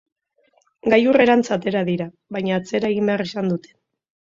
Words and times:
Gailurrerantz 0.93 1.43
atera 1.57 1.85
dira, 1.91 2.09
baina 2.39 2.59
atzera 2.59 2.93
egin 2.97 3.13
behar 3.13 3.27
izan 3.29 3.55
dute. 3.57 3.75